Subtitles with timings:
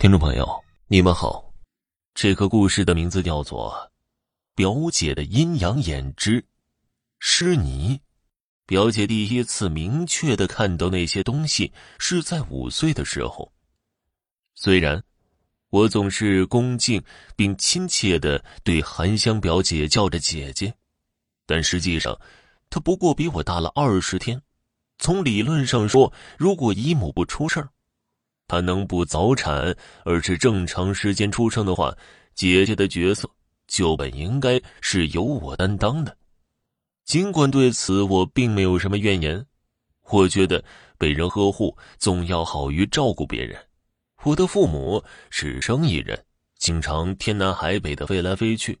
[0.00, 1.52] 听众朋友，你们好，
[2.14, 3.70] 这个故事的名字叫做
[4.54, 6.42] 《表姐的阴阳眼之
[7.18, 7.98] 湿泥》。
[8.64, 13.52] 表姐第一次明确的看到那些东西是在五岁的时候。
[14.54, 15.04] 虽然
[15.68, 17.04] 我总是恭敬
[17.36, 20.72] 并亲切的对韩香表姐叫着姐姐，
[21.44, 22.18] 但实际上，
[22.70, 24.40] 她不过比我大了二十天。
[24.98, 27.68] 从理论上说，如果姨母不出事儿。
[28.50, 29.72] 她能不早产，
[30.04, 31.96] 而是正常时间出生的话，
[32.34, 33.30] 姐姐的角色
[33.68, 36.16] 就本应该是由我担当的。
[37.04, 39.46] 尽管对此我并没有什么怨言，
[40.10, 40.64] 我觉得
[40.98, 43.56] 被人呵护总要好于照顾别人。
[44.24, 46.20] 我的父母是生意人，
[46.58, 48.76] 经常天南海北的飞来飞去，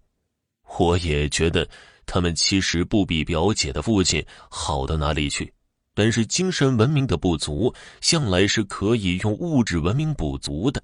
[0.78, 1.64] 我也觉得
[2.06, 5.52] 他们其实不比表姐的父亲好到哪里去。
[6.00, 10.82] 但是精神文明的不足，向来是可以用物质文明补足的。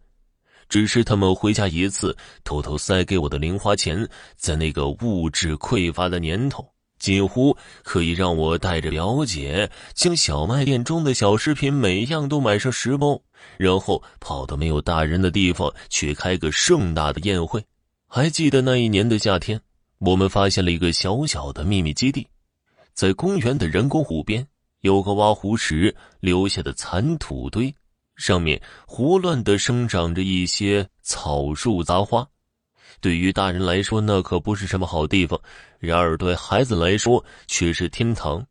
[0.69, 13.19] 只是他们回家一次，偷偷塞给我的零花钱，在那个物质匮乏的年头，几乎可以让我带着表姐，将小卖店中的小食品每样都买上十包，
[13.57, 17.65] 然后跑到没有大人的地方去开个盛大的宴会。
[18.07, 19.59] 还记得那一年的夏天，
[19.97, 22.29] 我们发现了一个小小的秘密基地，
[22.93, 24.47] 在公园的人工湖边。
[24.87, 27.75] 有个挖湖时留下的残土堆，
[28.15, 32.27] 上面胡乱的生长着一些草树杂花。
[33.01, 35.37] 对于大人来说，那可不是什么好地方；
[35.79, 38.47] 然而对孩子来说，却是天堂。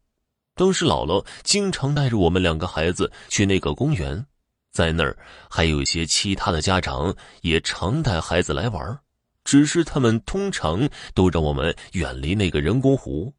[0.55, 4.23] 当时姥姥经常带着我们两个孩子去那个公园，
[4.71, 5.17] 在那儿
[5.49, 8.99] 还有一些其他的家长也常带孩子来玩，
[9.45, 13.33] 只是他们通常都让我们远离那个人工湖。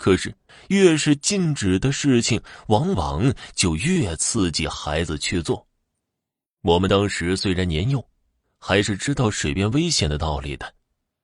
[0.00, 0.34] 可是，
[0.68, 5.66] 越是禁止的事情，往往就越刺激孩子去做。
[6.62, 8.02] 我们当时虽然年幼，
[8.58, 10.72] 还是知道水边危险的道理的，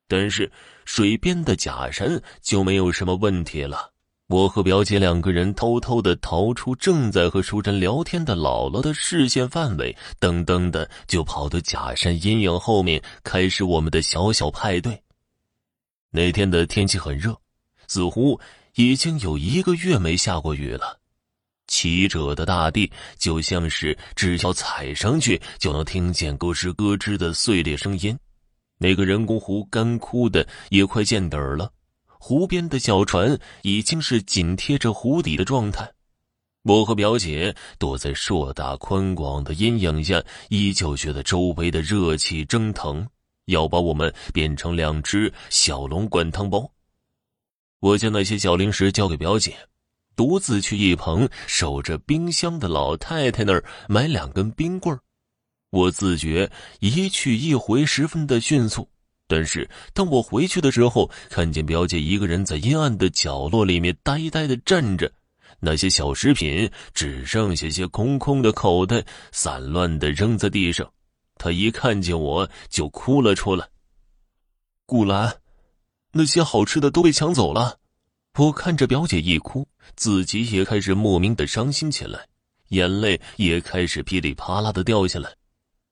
[0.07, 0.53] 但是
[0.85, 3.95] 水边的假山就没有什么问题了。
[4.27, 15.03] 我和表姐两个人偷偷的逃出正在和淑珍聊天的姥姥的视线范围，噔噔的就跑到假山阴影后面，开始我们的小小派对。
[16.11, 17.35] 那天的天气很热，
[17.89, 18.39] 似乎。
[18.77, 21.01] 已经有一个月没下过雨了，
[21.67, 28.17] 奇者的大地就像是只要踩上去就能听见咯吱咯吱的碎裂声音。
[28.77, 31.73] 那个人工湖干枯的也快见底儿了，
[32.19, 35.91] 湖边的小船已经是紧贴着湖底的状态。
[36.65, 43.09] 我和表姐躲在硕大宽广的阴影下，依旧觉得周围的热气蒸腾，
[43.47, 46.71] 要把我们变成两只小龙灌汤包。
[47.81, 49.55] 我将那些小零食交给表姐，
[50.17, 55.01] 独自去一旁守着冰箱的老太太那儿买两根冰棍儿。
[55.71, 56.51] 我自觉
[56.81, 58.89] 一去一回十分的迅速，
[59.27, 65.13] 但是当我回去的时候，看见表姐一个人在阴暗的角落里面呆呆的站着，
[65.61, 70.91] 那些小食品只剩下些空空的口袋，散乱的扔在地上。
[71.37, 73.69] 她一看见我就哭了出来。
[74.87, 75.37] 顾兰。
[76.17, 77.77] 那些好吃的都被抢走了，
[78.39, 82.27] 我看着表姐一哭，自己也开始莫名的伤心起来，
[82.69, 85.31] 眼泪也开始噼里啪啦的掉下来。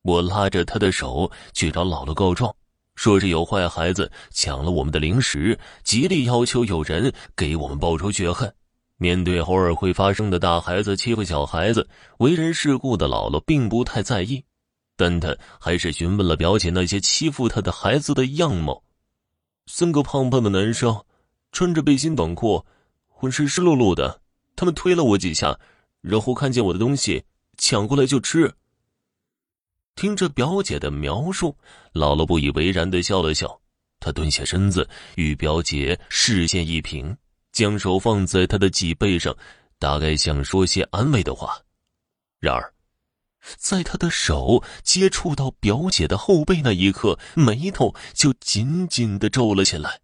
[0.03, 2.55] 我拉着她的手去找姥姥告状，
[2.95, 8.53] 说是有坏孩子抢了我们的零食，极力要求有人给我们报仇雪恨。
[8.97, 11.87] 面对偶尔会发生的大孩子欺负小孩子，
[12.19, 14.45] 为人世故的姥姥并不太在意，
[14.97, 18.83] 但她还是询问了表姐那些欺负她的孩子的样貌。
[19.67, 21.05] 三个胖胖的男生，
[21.53, 22.65] 穿着背心短裤，
[23.09, 24.21] 浑身湿漉漉的。
[24.57, 25.59] 他们推了我几下，
[26.01, 27.25] 然后看见我的东西，
[27.57, 28.55] 抢过来就吃。
[29.97, 31.57] 听着表姐的描述，
[31.93, 33.61] 姥姥不以为然的笑了笑。
[34.01, 37.17] 她蹲下身子，与表姐视线一平，
[37.53, 39.35] 将手放在她的脊背上，
[39.79, 41.57] 大概想说些安慰的话。
[42.41, 42.74] 然而。
[43.57, 50.01] 在他的手接触到表姐的后背那一刻，眉头就紧紧的皱了起来。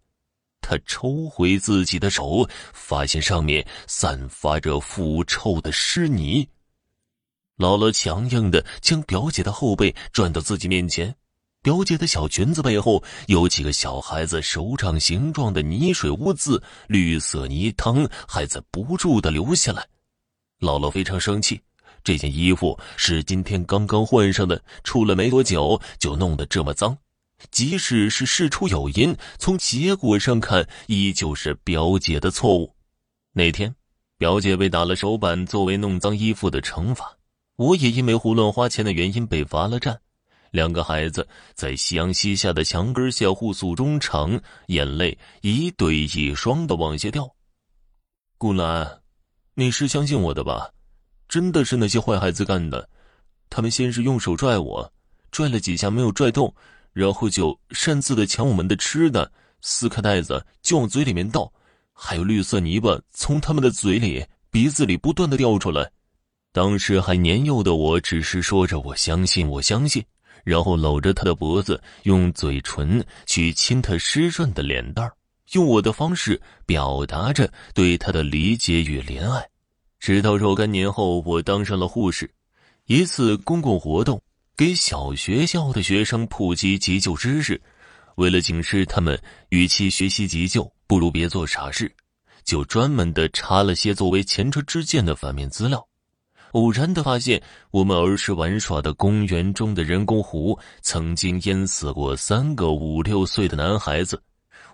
[0.61, 6.47] 他抽回自己的手，发现上面散发着腐臭的湿泥。
[7.57, 11.15] 姥姥强硬的将表姐的后背转到自己面前，
[11.63, 19.87] 表姐的小裙子背后有几个小孩子手掌形状的泥水污渍，绿色泥汤还在不住的流下来。
[20.59, 21.59] 姥姥非常生气。
[22.03, 26.97] 这件衣服是今天刚刚换上的，出了没多久就弄得这么脏。
[27.49, 32.75] 即使是事出有因，从结果上看，依旧是表姐的错误。
[33.33, 33.73] 那天，
[34.17, 37.17] 表姐被打了手板作为弄脏衣服的惩罚，
[37.55, 39.99] 我也因为胡乱花钱的原因被罚了站。
[40.51, 47.33] 两个孩子在夕阳西下的墙根下互诉衷肠，眼泪一对一双的往下掉。
[48.37, 49.01] 顾兰，
[49.55, 50.69] 你是相信我的吧？
[51.31, 52.89] 真的是那些坏孩子干的。
[53.49, 54.91] 他们先是用手拽我，
[55.31, 56.53] 拽了几下没有拽动，
[56.91, 59.31] 然后就擅自的抢我们的吃的，
[59.61, 61.49] 撕开袋子就往嘴里面倒，
[61.93, 65.89] 还有绿色泥巴从他们的嘴里、鼻子里不断的掉出来。
[66.51, 70.03] 当时还年幼的我，只是说着“我相信，我相信”。
[70.43, 75.09] 然后搂着他的脖子，用嘴唇去亲他湿润的脸蛋
[75.53, 79.50] 用我的方式表达着对他的理解与怜爱。
[80.01, 82.27] 直到若干年后，我当上了护士。
[82.87, 84.19] 一次公共活动，
[84.57, 87.61] 给小学校的学生普及急救知识。
[88.15, 91.93] 为了警示他们，与其学习急救，不如别做傻事，
[92.43, 95.87] 就专门的查了些作为前车之鉴的反面资料。
[96.53, 97.39] 偶然的发现，
[97.69, 104.19] 我们儿时玩耍的公园中的人工湖曾经淹死过三个五六岁的男孩子。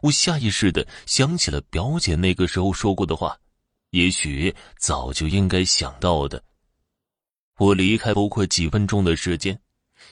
[0.02, 3.38] 我下意识的想起了表姐那个时候说过的话，
[3.92, 6.44] 也许早就应该想到的。
[7.58, 9.60] 我离开不过几分钟的时间，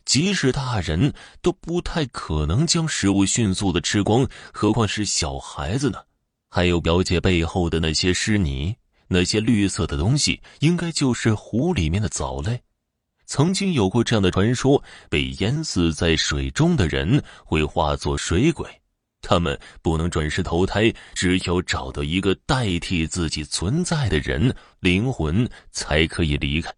[0.04, 6.00] 即使大人都不太可能将食物迅速的吃光，何况是小孩子呢？
[6.50, 8.75] 还有表姐背后的那些湿泥。
[9.07, 12.60] 那些绿色的东西，应该就是湖里面的藻类。
[13.27, 18.68] 曾经有过这样的传说：被淹死在水中的人会化作水鬼，
[19.27, 26.72] 他们不能转世投胎，只有找到一个代替自己存在的人，灵魂才可以离开。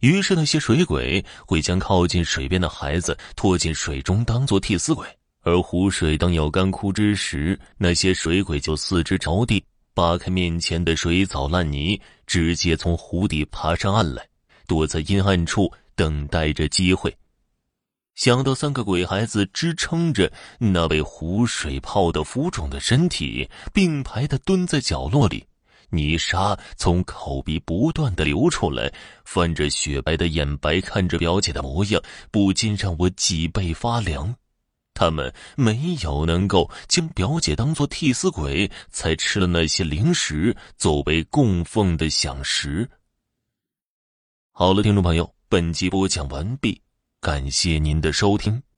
[0.00, 5.06] 于是，那些水鬼会将靠近水边的孩子拖进水中，当做替死鬼。
[5.42, 9.62] 而湖水当要干枯之时，那些水鬼就四肢着地。
[9.92, 14.26] 扒开面前的水藻烂泥，直接从湖底爬上岸来，
[14.66, 17.14] 躲在阴暗处等待着机会。
[18.20, 25.42] 想到三个鬼孩子支撑着那被湖水泡得浮肿的身体，并排的蹲在角落里，
[25.88, 28.92] 泥沙从口鼻不断的流出来，
[29.24, 34.34] 泛着雪白的眼白看着表姐的模样，不禁让我脊背发凉。
[34.92, 42.86] 他们没有能够将表姐当做替死鬼，才吃了那些零食作为供奉的享食。
[44.52, 46.82] 好了，听众朋友，本集播讲完毕，
[47.20, 48.62] 感谢您的收听。